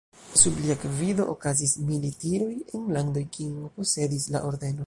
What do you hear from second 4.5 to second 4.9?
ordeno.